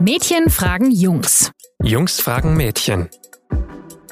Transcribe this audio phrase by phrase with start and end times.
[0.00, 1.50] Mädchen fragen Jungs.
[1.82, 3.08] Jungs fragen Mädchen.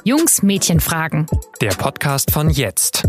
[0.03, 1.27] Jungs Mädchen fragen.
[1.61, 3.07] Der Podcast von jetzt.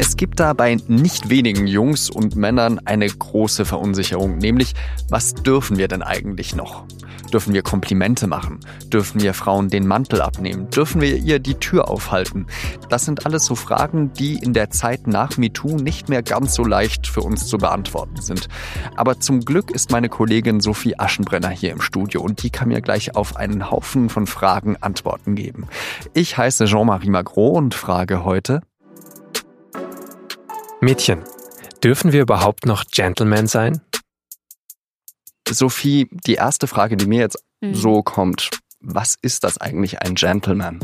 [0.00, 4.72] Es gibt da bei nicht wenigen Jungs und Männern eine große Verunsicherung, nämlich
[5.10, 6.86] was dürfen wir denn eigentlich noch?
[7.34, 8.60] Dürfen wir Komplimente machen?
[8.86, 10.70] Dürfen wir Frauen den Mantel abnehmen?
[10.70, 12.46] Dürfen wir ihr die Tür aufhalten?
[12.88, 16.64] Das sind alles so Fragen, die in der Zeit nach MeToo nicht mehr ganz so
[16.64, 18.48] leicht für uns zu beantworten sind.
[18.96, 22.80] Aber zum Glück ist meine Kollegin Sophie Aschenbrenner hier im Studio und die kann mir
[22.80, 25.66] gleich auf einen Haufen von Fragen Antworten geben.
[26.14, 28.62] Ich heiße Jean-Marie Magro und frage heute,
[30.80, 31.22] Mädchen,
[31.84, 33.80] dürfen wir überhaupt noch Gentlemen sein?
[35.48, 37.74] Sophie, die erste Frage, die mir jetzt Mhm.
[37.74, 38.48] so kommt,
[38.80, 40.80] was ist das eigentlich ein Gentleman?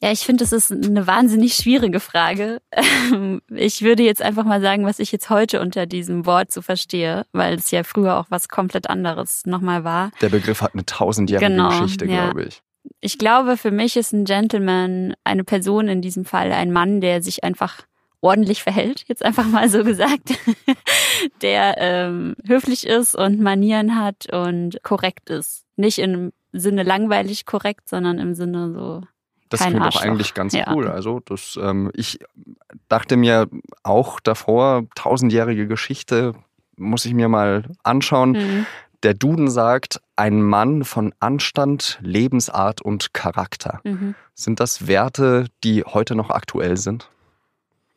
[0.00, 2.60] Ja, ich finde, das ist eine wahnsinnig schwierige Frage.
[3.54, 7.24] Ich würde jetzt einfach mal sagen, was ich jetzt heute unter diesem Wort so verstehe,
[7.32, 10.10] weil es ja früher auch was komplett anderes nochmal war.
[10.20, 12.24] Der Begriff hat eine tausendjährige Genau, Geschichte, ja.
[12.30, 12.62] glaube ich.
[13.00, 17.22] Ich glaube, für mich ist ein Gentleman eine Person in diesem Fall, ein Mann, der
[17.22, 17.82] sich einfach
[18.22, 20.32] ordentlich verhält, jetzt einfach mal so gesagt,
[21.42, 25.64] der ähm, höflich ist und Manieren hat und korrekt ist.
[25.76, 29.02] Nicht im Sinne langweilig korrekt, sondern im Sinne so
[29.48, 30.02] Das kein klingt doch Arschloch.
[30.02, 30.72] eigentlich ganz Ja.
[30.72, 30.88] cool.
[30.88, 32.18] Also das, ähm, ich
[32.88, 33.48] dachte mir
[33.82, 36.34] auch davor, tausendjährige Geschichte
[36.76, 38.32] muss ich mir mal anschauen.
[38.32, 38.66] Mhm.
[39.02, 43.80] Der Duden sagt, ein Mann von Anstand, Lebensart und Charakter.
[43.82, 44.14] Mhm.
[44.34, 47.08] Sind das Werte, die heute noch aktuell sind?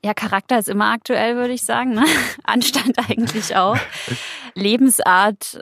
[0.06, 1.96] Ja, Charakter ist immer aktuell, würde ich sagen.
[1.96, 2.04] Ne?
[2.44, 3.76] Anstand eigentlich auch.
[4.54, 5.60] Lebensart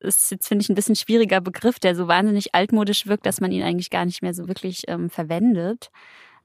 [0.00, 3.52] ist jetzt, finde ich, ein bisschen schwieriger Begriff, der so wahnsinnig altmodisch wirkt, dass man
[3.52, 5.90] ihn eigentlich gar nicht mehr so wirklich ähm, verwendet.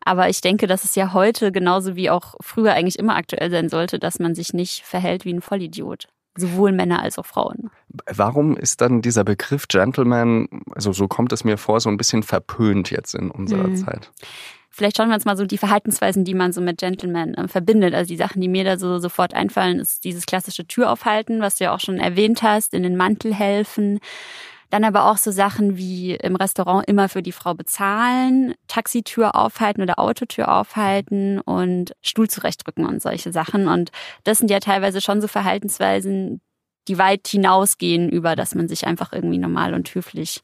[0.04, 3.70] Aber ich denke, dass es ja heute genauso wie auch früher eigentlich immer aktuell sein
[3.70, 6.09] sollte, dass man sich nicht verhält wie ein Vollidiot.
[6.38, 7.72] Sowohl Männer als auch Frauen.
[8.14, 12.23] Warum ist dann dieser Begriff Gentleman, also so kommt es mir vor, so ein bisschen
[12.23, 13.77] verpönt jetzt in unserer Mhm.
[13.77, 14.11] Zeit?
[14.77, 17.95] Vielleicht schauen wir uns mal so die Verhaltensweisen, die man so mit Gentleman äh, verbindet.
[17.95, 21.55] Also die Sachen, die mir da so sofort einfallen, ist dieses klassische Tür aufhalten, was
[21.55, 23.99] du ja auch schon erwähnt hast, in den Mantel helfen.
[24.70, 29.82] Dann aber auch so Sachen wie im Restaurant immer für die Frau bezahlen, Taxitür aufhalten
[29.82, 33.67] oder Autotür aufhalten und Stuhl zurechtrücken und solche Sachen.
[33.67, 33.89] Und
[34.26, 36.39] das sind ja teilweise schon so Verhaltensweisen,
[36.87, 40.43] die weit hinausgehen über, dass man sich einfach irgendwie normal und höflich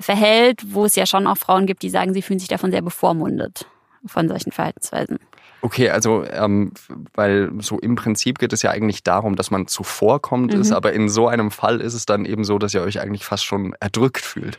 [0.00, 2.82] verhält, wo es ja schon auch Frauen gibt, die sagen, sie fühlen sich davon sehr
[2.82, 3.66] bevormundet
[4.06, 5.18] von solchen Verhaltensweisen.
[5.62, 6.72] Okay, also ähm,
[7.14, 10.76] weil so im Prinzip geht es ja eigentlich darum, dass man zuvorkommt ist, Mhm.
[10.76, 13.46] aber in so einem Fall ist es dann eben so, dass ihr euch eigentlich fast
[13.46, 14.58] schon erdrückt fühlt.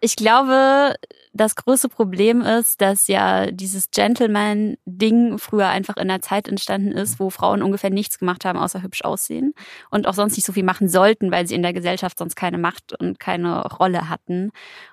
[0.00, 0.94] Ich glaube,
[1.32, 7.18] das größte Problem ist, dass ja dieses Gentleman-Ding früher einfach in einer Zeit entstanden ist,
[7.18, 9.54] wo Frauen ungefähr nichts gemacht haben, außer hübsch aussehen
[9.90, 12.58] und auch sonst nicht so viel machen sollten, weil sie in der Gesellschaft sonst keine
[12.58, 14.52] Macht und keine Rolle hatten.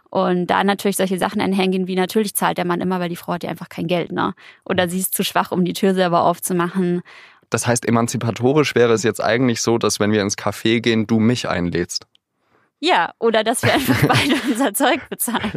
[0.09, 3.33] Und da natürlich solche Sachen einhergehen, wie natürlich zahlt der Mann immer, weil die Frau
[3.33, 4.33] hat ja einfach kein Geld, ne?
[4.63, 7.03] Oder sie ist zu schwach, um die Tür selber aufzumachen.
[7.51, 11.19] Das heißt, emanzipatorisch wäre es jetzt eigentlich so, dass wenn wir ins Café gehen, du
[11.19, 12.07] mich einlädst.
[12.80, 15.52] Ja, oder dass wir einfach beide unser Zeug bezahlen.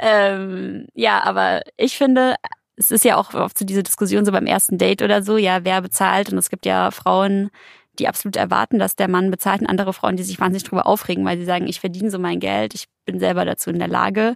[0.00, 2.36] ähm, ja, aber ich finde,
[2.76, 5.64] es ist ja auch oft so diese Diskussion so beim ersten Date oder so, ja,
[5.64, 6.32] wer bezahlt?
[6.32, 7.50] Und es gibt ja Frauen,
[7.98, 11.24] die absolut erwarten, dass der Mann bezahlt und andere Frauen, die sich wahnsinnig drüber aufregen,
[11.24, 14.34] weil sie sagen, ich verdiene so mein Geld, ich bin selber dazu in der Lage.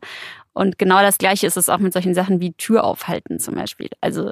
[0.53, 3.89] Und genau das Gleiche ist es auch mit solchen Sachen wie Tür aufhalten zum Beispiel.
[4.01, 4.31] Also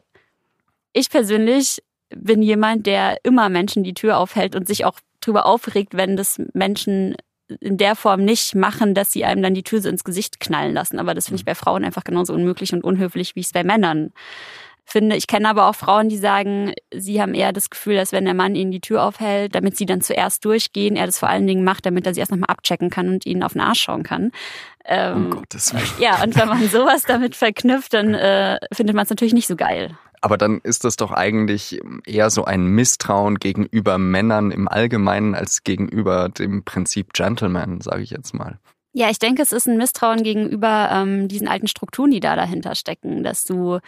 [0.93, 5.95] ich persönlich bin jemand, der immer Menschen die Tür aufhält und sich auch drüber aufregt,
[5.95, 7.17] wenn das Menschen
[7.61, 10.73] in der Form nicht machen, dass sie einem dann die Tür so ins Gesicht knallen
[10.73, 10.99] lassen.
[10.99, 13.65] Aber das finde ich bei Frauen einfach genauso unmöglich und unhöflich, wie ich es bei
[13.65, 14.13] Männern
[14.85, 15.17] finde.
[15.17, 18.35] Ich kenne aber auch Frauen, die sagen, sie haben eher das Gefühl, dass wenn der
[18.35, 21.65] Mann ihnen die Tür aufhält, damit sie dann zuerst durchgehen, er das vor allen Dingen
[21.65, 24.31] macht, damit er sie erst nochmal abchecken kann und ihnen auf den Arsch schauen kann.
[24.85, 25.85] Ähm, Gottes Willen.
[25.99, 29.57] ja, und wenn man sowas damit verknüpft, dann äh, findet man es natürlich nicht so
[29.57, 29.97] geil.
[30.25, 35.65] Aber dann ist das doch eigentlich eher so ein Misstrauen gegenüber Männern im Allgemeinen als
[35.65, 38.59] gegenüber dem Prinzip Gentleman, sage ich jetzt mal.
[38.95, 42.75] Ja, ich denke, es ist ein Misstrauen gegenüber ähm, diesen alten Strukturen, die da dahinter
[42.75, 43.81] stecken, dass du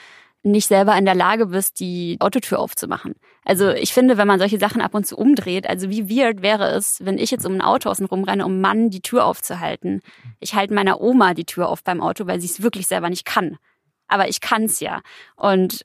[0.42, 3.14] nicht selber in der Lage bist, die Autotür aufzumachen.
[3.42, 6.68] Also ich finde, wenn man solche Sachen ab und zu umdreht, also wie weird wäre
[6.72, 10.02] es, wenn ich jetzt um ein Auto außen rumrenne, um Mann die Tür aufzuhalten.
[10.38, 13.24] Ich halte meiner Oma die Tür auf beim Auto, weil sie es wirklich selber nicht
[13.24, 13.56] kann.
[14.06, 15.00] Aber ich kann's ja.
[15.36, 15.82] Und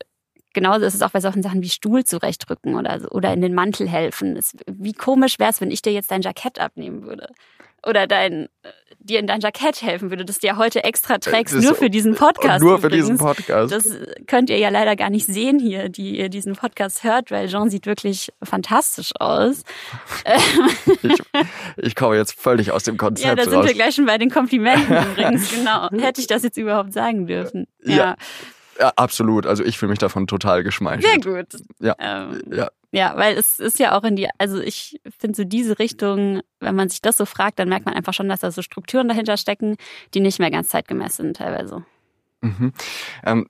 [0.54, 3.54] genauso ist es auch bei solchen Sachen wie Stuhl zurechtrücken oder so, oder in den
[3.54, 4.36] Mantel helfen.
[4.38, 7.30] Es, wie komisch wäre es, wenn ich dir jetzt dein Jackett abnehmen würde?
[7.84, 8.48] Oder dein,
[9.00, 12.14] dir in dein Jackett helfen würde, das dir heute extra trägst, Das- nur für diesen
[12.14, 12.64] Podcast.
[12.64, 13.08] Nur für übrigens.
[13.08, 13.74] diesen Podcast.
[13.74, 13.90] Das
[14.28, 17.72] könnt ihr ja leider gar nicht sehen hier, die ihr diesen Podcast hört, weil Jean
[17.72, 19.64] sieht wirklich fantastisch aus.
[21.04, 21.20] Ich,
[21.78, 23.66] ich komme jetzt völlig aus dem Konzept Ja, da sind raus.
[23.68, 25.90] wir gleich schon bei den Komplimenten übrigens, genau.
[25.90, 27.66] Hätte ich das jetzt überhaupt sagen dürfen.
[27.84, 28.16] Ja, Ja.
[28.80, 29.46] Ja, absolut.
[29.46, 31.26] Also ich fühle mich davon total sehr geschmeichelt.
[31.26, 31.62] gut.
[31.80, 31.96] Ja.
[32.00, 32.70] Ähm, Ja.
[32.94, 36.76] Ja, weil es ist ja auch in die, also ich finde so diese Richtung, wenn
[36.76, 39.38] man sich das so fragt, dann merkt man einfach schon, dass da so Strukturen dahinter
[39.38, 39.78] stecken,
[40.14, 41.86] die nicht mehr ganz zeitgemäß sind teilweise.
[42.42, 42.74] Mhm.
[43.24, 43.48] Ähm,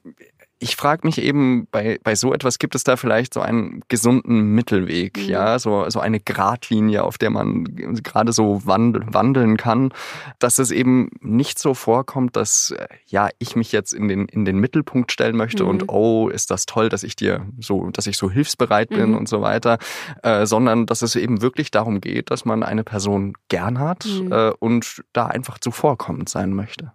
[0.63, 4.54] ich frage mich eben, bei, bei so etwas gibt es da vielleicht so einen gesunden
[4.54, 5.24] Mittelweg, Mhm.
[5.24, 7.63] ja, so, so eine Gratlinie, auf der man
[8.04, 9.92] gerade so wandel, wandeln kann,
[10.38, 14.46] dass es eben nicht so vorkommt, dass äh, ja ich mich jetzt in den, in
[14.46, 15.69] den Mittelpunkt stellen möchte Mhm.
[15.69, 19.18] und oh, ist das toll, dass ich dir so, dass ich so hilfsbereit bin Mhm.
[19.18, 19.80] und so weiter,
[20.22, 24.31] äh, sondern dass es eben wirklich darum geht, dass man eine Person gern hat Mhm.
[24.31, 26.92] äh, und da einfach zuvorkommend sein möchte.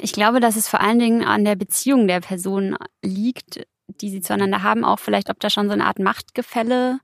[0.00, 4.20] Ich glaube, dass es vor allen Dingen an der Beziehung der Person liegt, die sie
[4.20, 7.00] zueinander haben, auch vielleicht, ob da schon so eine Art Machtgefälle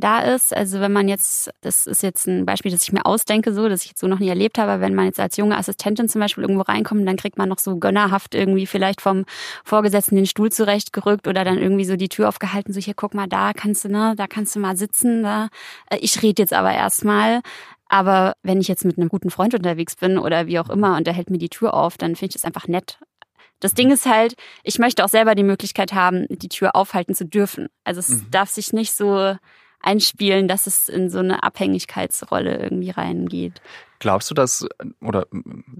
[0.00, 0.56] da ist.
[0.56, 3.82] Also wenn man jetzt, das ist jetzt ein Beispiel, das ich mir ausdenke, so, das
[3.82, 6.42] ich jetzt so noch nie erlebt habe, wenn man jetzt als junge Assistentin zum Beispiel
[6.42, 9.24] irgendwo reinkommt, dann kriegt man noch so gönnerhaft irgendwie vielleicht vom
[9.64, 13.26] Vorgesetzten den Stuhl zurechtgerückt oder dann irgendwie so die Tür aufgehalten, so hier guck mal,
[13.28, 15.48] da kannst du, ne, da kannst du mal sitzen, da.
[15.90, 17.40] Äh, Ich rede jetzt aber erstmal.
[17.92, 21.06] Aber wenn ich jetzt mit einem guten Freund unterwegs bin oder wie auch immer und
[21.08, 23.00] der hält mir die Tür auf, dann finde ich das einfach nett.
[23.58, 27.26] Das Ding ist halt, ich möchte auch selber die Möglichkeit haben, die Tür aufhalten zu
[27.26, 27.66] dürfen.
[27.84, 28.30] Also es Mhm.
[28.30, 29.34] darf sich nicht so
[29.82, 33.60] einspielen, dass es in so eine Abhängigkeitsrolle irgendwie reingeht.
[33.98, 34.66] Glaubst du, dass,
[35.02, 35.26] oder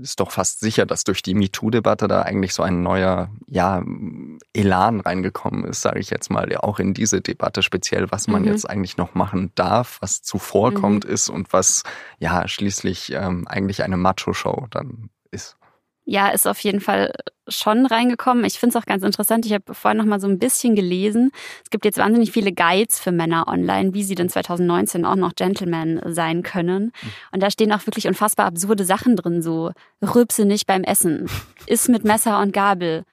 [0.03, 3.83] ist doch fast sicher, dass durch die MeToo-Debatte da eigentlich so ein neuer, ja,
[4.53, 8.49] Elan reingekommen ist, sage ich jetzt mal, auch in diese Debatte speziell, was man Mhm.
[8.49, 11.83] jetzt eigentlich noch machen darf, was zuvorkommt ist und was
[12.19, 15.57] ja schließlich ähm, eigentlich eine Macho-Show dann ist.
[16.11, 17.13] Ja, ist auf jeden Fall
[17.47, 18.45] schon reingekommen.
[18.45, 19.47] Ich finde es auch ganz interessant.
[19.47, 21.31] Ich habe vorhin noch mal so ein bisschen gelesen.
[21.63, 25.37] Es gibt jetzt wahnsinnig viele Guides für Männer online, wie sie denn 2019 auch noch
[25.37, 26.91] Gentlemen sein können.
[27.31, 29.71] Und da stehen auch wirklich unfassbar absurde Sachen drin, so
[30.03, 31.31] rülpse nicht beim Essen,
[31.67, 33.05] iss mit Messer und Gabel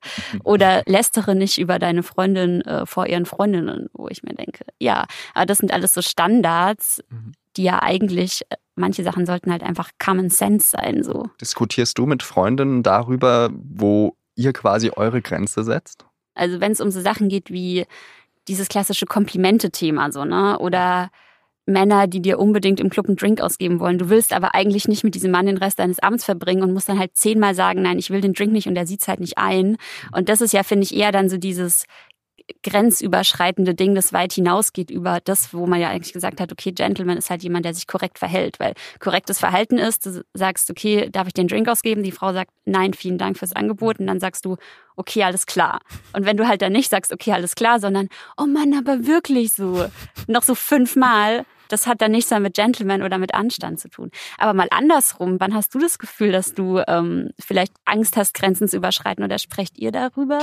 [0.43, 5.05] oder lästere nicht über deine Freundin äh, vor ihren Freundinnen, wo ich mir denke, ja,
[5.35, 7.33] aber das sind alles so Standards, Mhm.
[7.57, 11.29] die ja eigentlich, äh, manche Sachen sollten halt einfach Common Sense sein, so.
[11.41, 16.05] Diskutierst du mit Freundinnen darüber, wo ihr quasi eure Grenze setzt?
[16.35, 17.85] Also wenn es um so Sachen geht wie
[18.47, 20.57] dieses klassische Komplimente-Thema, so, ne?
[20.59, 21.09] Oder
[21.67, 23.97] Männer, die dir unbedingt im Club einen Drink ausgeben wollen.
[23.97, 26.87] Du willst aber eigentlich nicht mit diesem Mann den Rest deines Abends verbringen und musst
[26.87, 29.37] dann halt zehnmal sagen, nein, ich will den Drink nicht und er sieht's halt nicht
[29.37, 29.75] ein.
[30.13, 31.85] Und das ist ja, finde ich, eher dann so dieses
[32.63, 37.17] grenzüberschreitende Ding, das weit hinausgeht über das, wo man ja eigentlich gesagt hat, okay, Gentleman
[37.17, 41.27] ist halt jemand, der sich korrekt verhält, weil korrektes Verhalten ist, du sagst, okay, darf
[41.27, 42.03] ich den Drink ausgeben?
[42.03, 44.57] Die Frau sagt, nein, vielen Dank fürs Angebot und dann sagst du,
[44.95, 45.81] okay, alles klar.
[46.13, 48.07] Und wenn du halt dann nicht sagst, okay, alles klar, sondern,
[48.37, 49.85] oh Mann, aber wirklich so,
[50.27, 54.09] noch so fünfmal, das hat dann nichts mehr mit Gentleman oder mit Anstand zu tun.
[54.37, 58.67] Aber mal andersrum, wann hast du das Gefühl, dass du ähm, vielleicht Angst hast, Grenzen
[58.67, 60.39] zu überschreiten oder sprecht ihr darüber?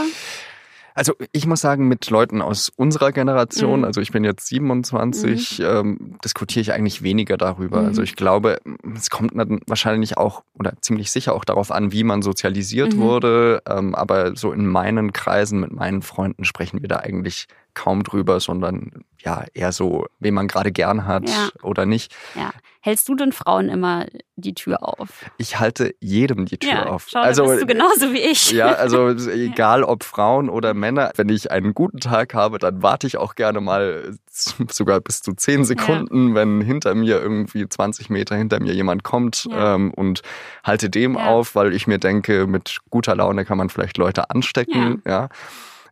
[0.96, 3.84] Also ich muss sagen, mit Leuten aus unserer Generation, Mhm.
[3.84, 7.80] also ich bin jetzt 27, ähm, diskutiere ich eigentlich weniger darüber.
[7.80, 7.86] Mhm.
[7.88, 8.58] Also ich glaube,
[8.96, 12.98] es kommt dann wahrscheinlich auch oder ziemlich sicher auch darauf an, wie man sozialisiert Mhm.
[13.00, 13.62] wurde.
[13.68, 18.38] Ähm, aber so in meinen Kreisen mit meinen Freunden sprechen wir da eigentlich kaum drüber,
[18.38, 21.48] sondern ja eher so, wen man gerade gern hat Ja.
[21.64, 22.14] oder nicht.
[22.36, 22.52] Ja.
[22.84, 24.04] Hältst du den Frauen immer
[24.36, 25.08] die Tür auf?
[25.38, 27.06] Ich halte jedem die Tür ja, auf.
[27.08, 28.50] Schau, also bist du genauso wie ich.
[28.50, 33.06] Ja, also egal ob Frauen oder Männer, wenn ich einen guten Tag habe, dann warte
[33.06, 34.14] ich auch gerne mal
[34.70, 39.46] sogar bis zu zehn Sekunden, wenn hinter mir irgendwie 20 Meter hinter mir jemand kommt
[39.50, 39.76] Ja.
[39.76, 40.20] ähm, und
[40.62, 41.28] halte dem Ja.
[41.28, 45.00] auf, weil ich mir denke, mit guter Laune kann man vielleicht Leute anstecken.
[45.06, 45.30] Ja.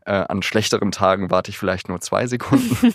[0.04, 2.76] Äh, an schlechteren Tagen warte ich vielleicht nur zwei Sekunden.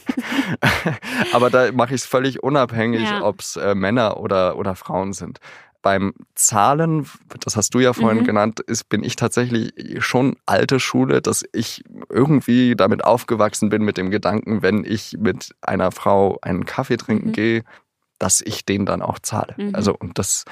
[1.31, 3.21] Aber da mache ich es völlig unabhängig, Ja.
[3.21, 5.39] ob es äh, Männer oder, oder Frauen sind.
[5.81, 7.07] Beim Zahlen,
[7.39, 8.25] das hast du ja vorhin Mhm.
[8.25, 9.71] genannt, ist, bin ich tatsächlich
[10.03, 15.55] schon alte Schule, dass ich irgendwie damit aufgewachsen bin mit dem Gedanken, wenn ich mit
[15.61, 17.33] einer Frau einen Kaffee trinken Mhm.
[17.33, 17.63] gehe,
[18.19, 19.53] dass ich den dann auch zahle.
[19.57, 19.75] Mhm.
[19.75, 20.43] Also und das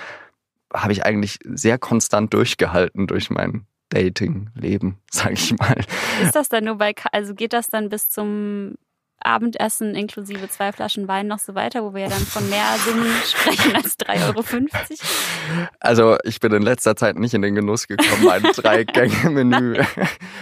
[0.74, 5.78] habe ich eigentlich sehr konstant durchgehalten durch mein Dating-Leben, sage ich mal.
[6.24, 8.76] Ist das dann nur bei, also geht das dann bis zum
[9.22, 13.12] Abendessen inklusive zwei Flaschen Wein noch so weiter, wo wir ja dann von mehr Summen
[13.26, 14.44] sprechen als 3,50 Euro?
[15.80, 19.82] Also ich bin in letzter Zeit nicht in den Genuss gekommen, ein Drei-Gänge-Menü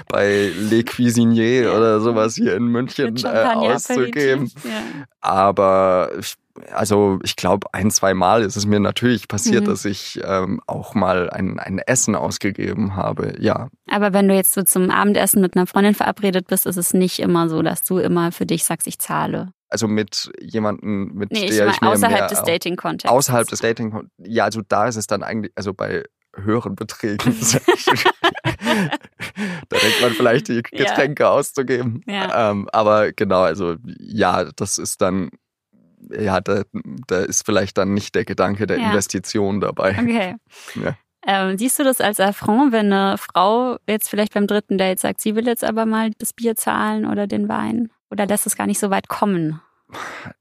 [0.09, 1.77] bei Le Cuisinier Ja.
[1.77, 4.51] oder sowas hier in München äh, auszugeben.
[4.63, 4.81] Ja.
[5.21, 6.33] Aber ich
[6.71, 9.67] also ich glaube, ein, zwei Mal ist es mir natürlich passiert, Mhm.
[9.69, 13.35] dass ich ähm, auch mal ein, ein Essen ausgegeben habe.
[13.39, 16.93] Ja, Aber wenn du jetzt so zum Abendessen mit einer Freundin verabredet bist, ist es
[16.93, 19.51] nicht immer so, dass du immer für dich sagst, ich zahle.
[19.69, 23.11] also mit jemandem, mit Nee, ich der meine ich mir außerhalb mehr, des Dating-Kontexts.
[23.11, 26.03] Außerhalb des Dating, ja, also da ist es dann eigentlich, also bei
[26.35, 27.35] höheren Beträgen,
[29.69, 30.85] da denkt man vielleicht die Ja.
[30.85, 32.01] Getränke auszugeben.
[32.07, 32.51] Ja.
[32.51, 35.29] Ähm, aber genau, also ja, das ist dann,
[36.11, 36.63] ja, da,
[37.07, 38.87] da ist vielleicht dann nicht der Gedanke der Ja.
[38.87, 39.97] Investition dabei.
[39.99, 40.35] Okay.
[40.75, 40.95] Ja.
[41.25, 45.21] Ähm, siehst du das als Affront, wenn eine Frau jetzt vielleicht beim dritten Date sagt,
[45.21, 47.91] sie will jetzt aber mal das Bier zahlen oder den Wein?
[48.11, 49.61] Oder lässt es gar nicht so weit kommen?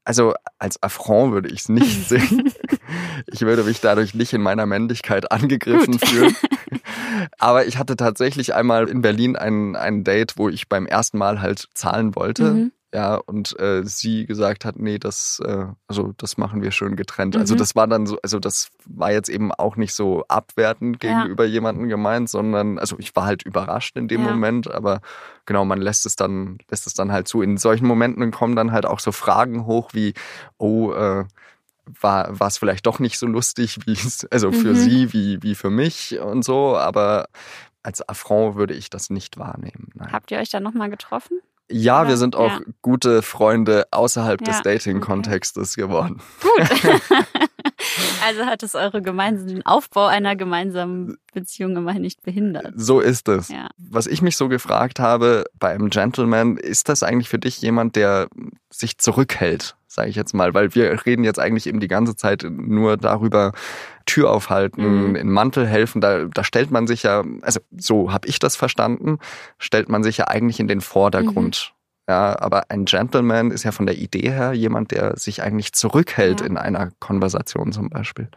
[0.04, 2.52] Also als Affront würde ich es nicht sehen.
[3.28, 6.08] Ich würde mich dadurch nicht in meiner Männlichkeit angegriffen Gut.
[6.08, 6.36] fühlen.
[7.38, 11.40] Aber ich hatte tatsächlich einmal in Berlin ein, ein Date, wo ich beim ersten Mal
[11.40, 12.42] halt zahlen wollte.
[12.54, 12.72] Mhm.
[12.94, 17.36] Ja, und äh, sie gesagt hat, nee, das, äh, also das machen wir schön getrennt.
[17.38, 17.58] Also Mhm.
[17.58, 21.22] das war dann so, also das war jetzt eben auch nicht so abwertend Ja.
[21.22, 24.28] gegenüber jemandem gemeint, sondern, also ich war halt überrascht in dem Ja.
[24.32, 25.00] Moment, aber
[25.46, 27.40] genau, man lässt es dann, lässt es dann halt zu.
[27.40, 30.12] In solchen Momenten kommen dann halt auch so Fragen hoch wie,
[30.58, 31.24] oh, äh,
[32.00, 34.76] war war es vielleicht doch nicht so lustig, wie es, also für Mhm.
[34.76, 37.26] sie wie, wie für mich und so, aber
[37.82, 39.88] als Affront würde ich das nicht wahrnehmen.
[39.94, 40.12] Nein.
[40.12, 41.40] Habt ihr euch da nochmal getroffen?
[41.70, 42.60] Ja, wir sind auch Ja.
[42.82, 46.20] gute Freunde außerhalb des Ja, Dating-Kontextes geworden.
[46.42, 46.68] Gut.
[48.26, 52.72] also hat es eure gemeinsamen, Aufbau einer gemeinsamen Beziehung immerhin nicht behindert.
[52.76, 53.50] So ist es.
[53.78, 57.96] Was ich mich so gefragt habe bei einem Gentleman, ist das eigentlich für dich jemand,
[57.96, 58.28] der
[58.70, 60.54] sich zurückhält, sage ich jetzt mal?
[60.54, 63.52] Weil wir reden jetzt eigentlich eben die ganze Zeit nur darüber,
[64.06, 65.16] Tür aufhalten, Mhm.
[65.16, 66.00] in Mantel helfen.
[66.00, 69.18] Da, da stellt man sich ja, also so habe ich das verstanden,
[69.58, 71.72] stellt man sich ja eigentlich in den Vordergrund.
[72.08, 76.40] Ja, aber ein Gentleman ist ja von der Idee her jemand, der sich eigentlich zurückhält
[76.40, 76.46] Ja.
[76.46, 78.28] in einer Konversation zum Beispiel.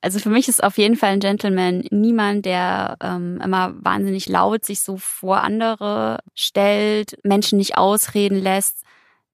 [0.00, 4.64] Also für mich ist auf jeden Fall ein Gentleman niemand, der ähm, immer wahnsinnig laut
[4.64, 8.81] sich so vor andere stellt, Menschen nicht ausreden lässt.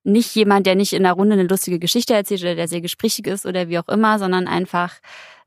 [0.08, 3.26] Nicht jemand, der nicht in der Runde eine lustige Geschichte erzählt oder der sehr gesprächig
[3.26, 4.94] ist oder wie auch immer, sondern einfach,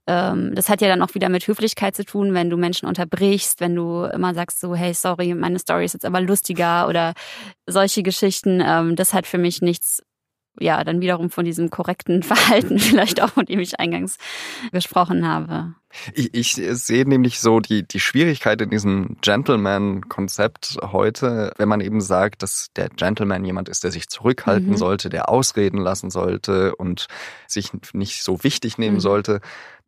[0.07, 3.59] ähm, das hat ja dann auch wieder mit Höflichkeit zu tun, wenn du Menschen unterbrichst,
[3.59, 7.13] wenn du immer sagst so, hey, sorry, meine Story ist jetzt aber lustiger oder
[7.65, 8.61] solche Geschichten.
[8.63, 10.03] Ähm, das hat für mich nichts
[10.59, 14.17] ja, dann wiederum von diesem korrekten Verhalten vielleicht auch, von dem ich eingangs
[14.71, 15.73] gesprochen habe.
[16.13, 22.01] Ich, ich sehe nämlich so die, die Schwierigkeit in diesem Gentleman-Konzept heute, wenn man eben
[22.01, 24.77] sagt, dass der Gentleman jemand ist, der sich zurückhalten Mhm.
[24.77, 27.07] sollte, der ausreden lassen sollte und
[27.47, 29.01] sich nicht so wichtig nehmen Mhm.
[29.01, 29.41] sollte,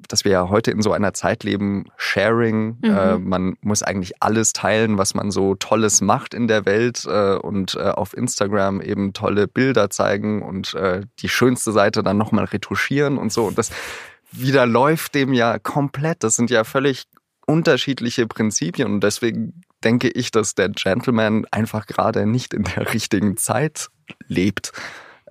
[0.09, 2.89] dass wir ja heute in so einer Zeit leben, Sharing, Mhm.
[2.89, 7.35] äh, man muss eigentlich alles teilen, was man so Tolles macht in der Welt äh,
[7.35, 12.45] und äh, auf Instagram eben tolle Bilder zeigen und äh, die schönste Seite dann nochmal
[12.45, 13.45] retuschieren und so.
[13.45, 13.71] Und das
[14.33, 16.23] widerläuft dem ja komplett.
[16.23, 17.05] Das sind ja völlig
[17.45, 23.37] unterschiedliche Prinzipien und deswegen denke ich, dass der Gentleman einfach gerade nicht in der richtigen
[23.37, 23.89] Zeit
[24.27, 24.71] lebt.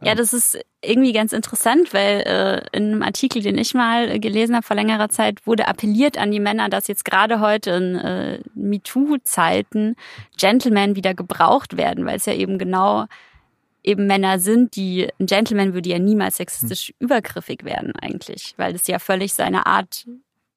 [0.05, 4.19] Ja, das ist irgendwie ganz interessant, weil äh, in einem Artikel, den ich mal äh,
[4.19, 7.95] gelesen habe vor längerer Zeit, wurde appelliert an die Männer, dass jetzt gerade heute in
[7.95, 9.95] äh, MeToo-Zeiten
[10.37, 13.07] Gentlemen wieder gebraucht werden, weil es ja eben genau
[13.85, 18.87] eben Männer sind, die ein Gentleman würde ja niemals sexistisch übergriffig werden eigentlich, weil das
[18.87, 20.07] ja völlig seiner Art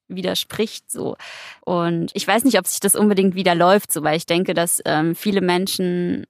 [0.07, 1.15] widerspricht so.
[1.61, 4.81] Und ich weiß nicht, ob sich das unbedingt wieder läuft, so weil ich denke, dass
[4.85, 6.25] ähm, viele Menschen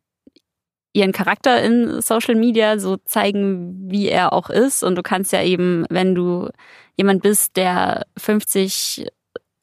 [0.94, 4.82] ihren Charakter in Social Media so zeigen, wie er auch ist.
[4.82, 6.50] Und du kannst ja eben, wenn du
[6.96, 9.06] jemand bist, der 50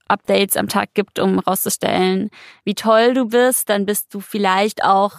[0.08, 2.28] Updates am Tag gibt, um rauszustellen,
[2.64, 5.14] wie toll du bist, dann bist du vielleicht auch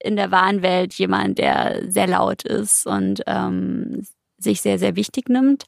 [0.00, 4.06] in der wahren Welt jemand, der sehr laut ist und ähm,
[4.38, 5.64] sich sehr, sehr wichtig nimmt.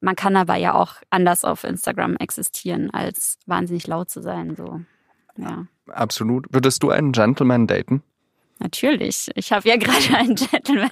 [0.00, 4.56] Man kann aber ja auch anders auf Instagram existieren, als wahnsinnig laut zu sein.
[4.56, 4.80] So,
[5.36, 5.66] ja.
[5.88, 6.46] Absolut.
[6.50, 8.02] Würdest du einen Gentleman daten?
[8.58, 9.30] Natürlich.
[9.34, 10.90] Ich habe ja gerade einen Gentleman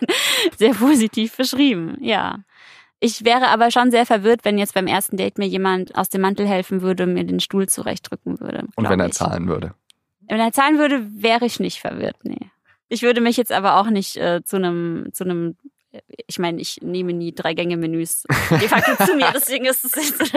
[0.56, 1.96] sehr positiv beschrieben.
[2.00, 2.40] Ja.
[2.98, 6.20] Ich wäre aber schon sehr verwirrt, wenn jetzt beim ersten Date mir jemand aus dem
[6.20, 8.66] Mantel helfen würde, mir den Stuhl zurechtdrücken würde.
[8.76, 9.14] Und wenn er ich.
[9.14, 9.74] zahlen würde?
[10.28, 12.50] Wenn er zahlen würde, wäre ich nicht verwirrt, nee.
[12.90, 15.56] Ich würde mich jetzt aber auch nicht äh, zu einem, zu einem,
[16.26, 20.34] ich meine, ich nehme nie drei Gänge-Menüs de facto zu mir, deswegen ist es jetzt.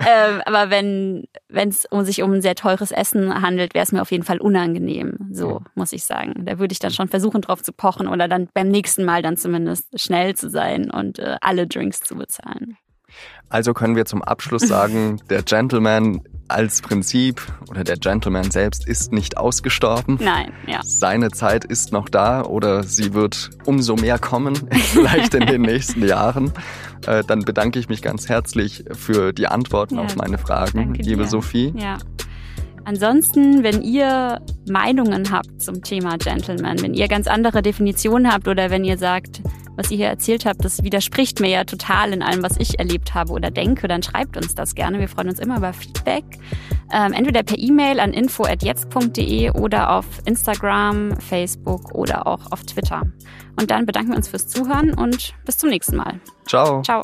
[0.00, 3.92] ähm, aber wenn wenn es um sich um ein sehr teures Essen handelt, wäre es
[3.92, 6.44] mir auf jeden Fall unangenehm, so muss ich sagen.
[6.44, 9.36] Da würde ich dann schon versuchen, drauf zu pochen oder dann beim nächsten Mal dann
[9.36, 12.76] zumindest schnell zu sein und äh, alle Drinks zu bezahlen.
[13.48, 19.12] Also können wir zum Abschluss sagen, der Gentleman als Prinzip oder der Gentleman selbst ist
[19.12, 20.18] nicht ausgestorben.
[20.20, 20.80] Nein, ja.
[20.82, 26.06] Seine Zeit ist noch da oder sie wird umso mehr kommen, vielleicht in den nächsten
[26.06, 26.52] Jahren.
[27.06, 31.22] Äh, dann bedanke ich mich ganz herzlich für die Antworten Ja, auf meine Fragen, liebe
[31.22, 31.28] dir.
[31.28, 31.74] Sophie.
[31.76, 31.98] Ja.
[32.84, 38.70] Ansonsten, wenn ihr Meinungen habt zum Thema Gentleman, wenn ihr ganz andere Definitionen habt oder
[38.70, 39.42] wenn ihr sagt,
[39.78, 43.14] was ihr hier erzählt habt, das widerspricht mir ja total in allem, was ich erlebt
[43.14, 44.98] habe oder denke, dann schreibt uns das gerne.
[44.98, 46.24] Wir freuen uns immer über Feedback.
[46.92, 53.02] Ähm, entweder per E-Mail an info.jetzt.de oder auf Instagram, Facebook oder auch auf Twitter.
[53.58, 56.20] Und dann bedanken wir uns fürs Zuhören und bis zum nächsten Mal.
[56.46, 56.82] Ciao.
[56.82, 57.02] Ciao.